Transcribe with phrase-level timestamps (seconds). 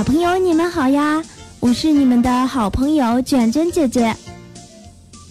[0.00, 1.22] 小朋友，你们好呀！
[1.60, 4.16] 我是你们的好朋友卷卷姐姐。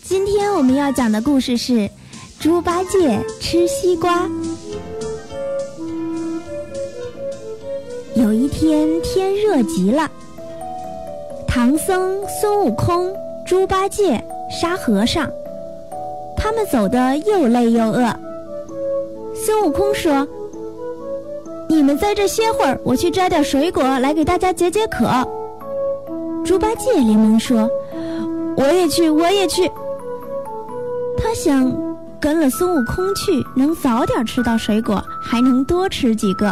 [0.03, 1.73] 今天我们要讲的故事是
[2.39, 4.27] 《猪八戒吃西瓜》。
[8.13, 10.07] 有一天天热极了，
[11.47, 13.11] 唐僧、孙悟空、
[13.47, 15.27] 猪八戒、沙和尚，
[16.37, 18.15] 他们走得又累又饿。
[19.33, 20.27] 孙悟空说。
[21.69, 25.07] 你们在这歇会儿，我去摘点水果来给大家解解渴。
[26.43, 27.69] 猪八戒连忙说
[28.57, 29.69] ：“我也去，我也去。”
[31.15, 31.71] 他想
[32.19, 36.51] 跟了孙悟空去，能早点吃到水果，还能多吃几个。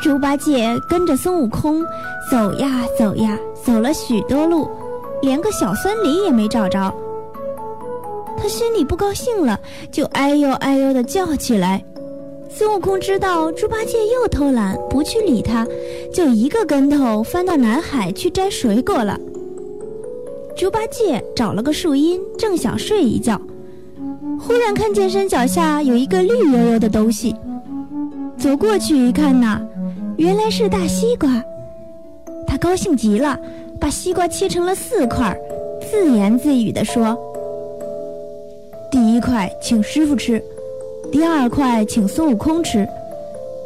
[0.00, 1.84] 猪八戒跟着孙悟空
[2.30, 4.70] 走呀走呀，走了许多路，
[5.20, 6.94] 连个小森林也没找着。
[8.40, 9.58] 他心里不高兴了，
[9.90, 11.84] 就哎呦哎呦的叫起来。
[12.50, 15.66] 孙悟空知道猪八戒又偷懒，不去理他，
[16.12, 19.18] 就一个跟头翻到南海去摘水果了。
[20.56, 23.40] 猪八戒找了个树荫，正想睡一觉，
[24.40, 27.36] 忽然看见山脚下有一个绿油油的东西，
[28.36, 29.60] 走过去一看呐，
[30.16, 31.30] 原来是大西瓜。
[32.46, 33.38] 他高兴极了，
[33.78, 35.38] 把西瓜切成了四块，
[35.90, 37.16] 自言自语地说
[38.90, 40.42] ：“第一块，请师傅吃。”
[41.10, 42.86] 第二块请孙悟空吃，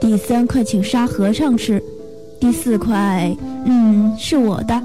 [0.01, 1.83] 第三块请沙和尚吃，
[2.41, 4.81] 第四块，嗯，是我的。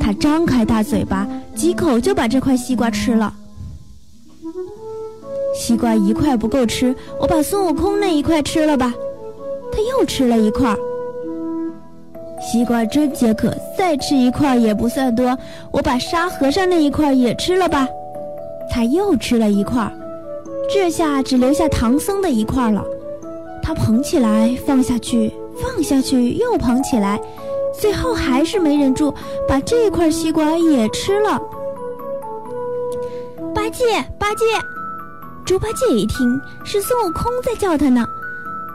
[0.00, 3.32] 他张开大嘴巴，几口就把这块西瓜吃了。
[5.54, 8.94] 西瓜一块不够吃，我把孙悟空那一块吃了吧。
[9.72, 10.74] 他又吃了一块。
[12.40, 15.36] 西瓜真解渴，再吃一块也不算多，
[15.70, 17.88] 我把沙和尚那一块也吃了吧。
[18.70, 19.90] 他又吃了一块。
[20.72, 22.82] 这下只留下唐僧的一块了，
[23.62, 27.20] 他捧起来放下去，放下去又捧起来，
[27.78, 29.12] 最后还是没忍住，
[29.46, 31.38] 把这块西瓜也吃了。
[33.54, 34.44] 八戒，八戒，
[35.44, 38.06] 猪八戒一听是孙悟空在叫他呢，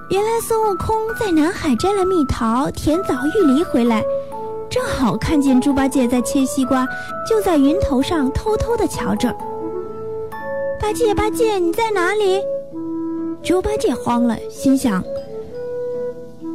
[0.09, 4.03] 原来孙悟空在南海摘了蜜桃、甜枣、玉梨回来，
[4.69, 6.88] 正好看见猪八戒在切西瓜，
[7.27, 9.35] 就在云头上偷偷的瞧着。
[10.79, 12.41] 八戒，八戒，你在哪里？
[13.43, 15.03] 猪八戒慌了，心想：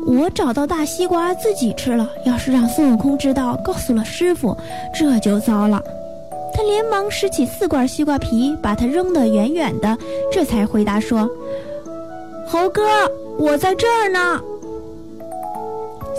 [0.06, 4.56] 我找到大西瓜自己吃了，要是让孙悟空知道，告诉了师傅，
[4.98, 5.82] 这就糟了。
[6.54, 9.98] 他连忙拾起四块西瓜皮，把它扔得远远的，
[10.30, 11.28] 这才回答说
[12.46, 12.82] ：“猴哥，
[13.38, 14.40] 我在这儿呢。”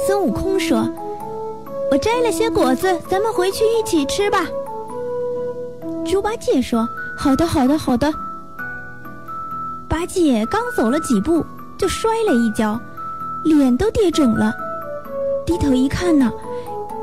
[0.06, 0.90] 孙悟空说
[1.90, 4.46] ：“我摘了些果子，咱们回去一起吃吧。”
[6.06, 6.88] 猪八戒说。
[7.18, 8.12] 好的，好的，好的。
[9.88, 11.46] 八戒刚走了几步，
[11.78, 12.80] 就摔了一跤，
[13.44, 14.54] 脸都跌肿了。
[15.46, 16.32] 低头一看呢，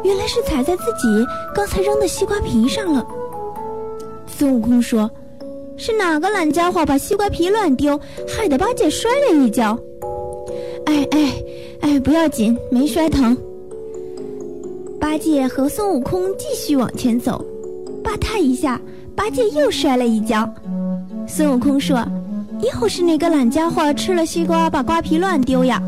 [0.03, 3.06] 原来是踩在自己刚才扔的西瓜皮上了。
[4.26, 5.10] 孙悟空说
[5.76, 9.78] ：“是哪个懒家伙把西瓜皮乱丢，害得八戒摔了一跤？”
[10.87, 11.32] 哎哎
[11.81, 13.37] 哎，不要紧，没摔疼。
[14.99, 17.44] 八戒和孙悟空继续往前走，
[18.03, 18.81] 吧嗒一下。
[19.20, 20.48] 八戒又摔了一跤，
[21.28, 22.03] 孙悟空说
[22.81, 25.78] ：“又是那个懒家伙吃了西瓜，把瓜皮乱丢呀。”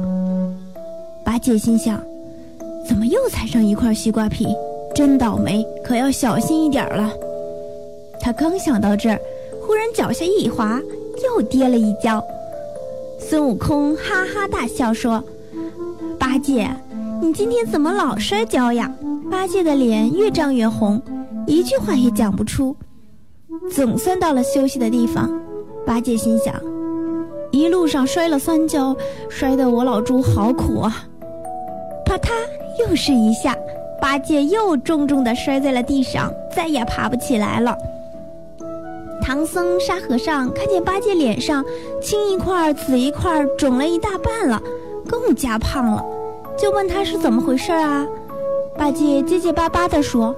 [1.25, 1.99] 八戒心想
[2.87, 4.47] ：“怎么又踩上一块西瓜皮？
[4.95, 7.11] 真倒霉，可要小心一点了。”
[8.21, 9.19] 他刚想到这儿，
[9.67, 10.79] 忽然脚下一滑，
[11.25, 12.23] 又跌了一跤。
[13.19, 15.25] 孙悟空哈哈大笑说
[16.21, 16.69] ：“八戒，
[17.23, 18.93] 你今天怎么老摔跤呀？”
[19.33, 21.01] 八戒的脸越涨越红，
[21.47, 22.77] 一句话也讲不出。
[23.71, 25.31] 总算到了休息的地方，
[25.87, 26.55] 八戒心想：
[27.51, 28.95] 一路上摔了三跤，
[29.29, 31.07] 摔得我老猪好苦啊！
[32.05, 32.31] 啪嗒，
[32.79, 33.57] 又是一下，
[34.01, 37.77] 八戒又重重的摔在了地上，再也爬不起来了。
[39.23, 41.65] 唐僧、沙和尚看见八戒脸上
[42.03, 44.61] 青一块紫一块，肿了一大半了，
[45.09, 46.05] 更加胖了，
[46.59, 48.07] 就问他是怎么回事啊？
[48.77, 50.35] 八戒结结巴巴地说。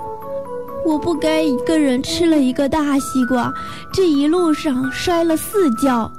[0.85, 3.53] 我不该一个人吃了一个大西瓜，
[3.93, 6.11] 这一路上摔了四跤，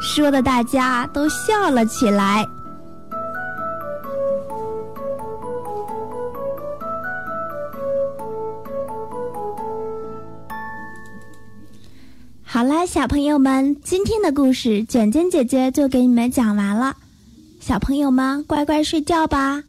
[0.00, 2.46] 说的大家都笑了起来。
[12.44, 16.96] 好啦，小朋友们，今天的故事卷卷姐姐就给你们讲完了，
[17.60, 19.62] 小朋友们乖乖睡觉吧。